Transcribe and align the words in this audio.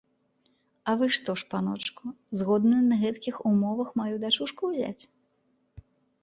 А 0.93 0.93
вы 1.01 1.09
што 1.17 1.35
ж, 1.41 1.45
паночку, 1.51 2.13
згодны 2.41 2.79
на 2.87 2.97
гэткіх 3.03 3.35
умовах 3.51 3.93
маю 4.03 4.15
дачушку 4.25 4.63
ўзяць? 4.73 5.03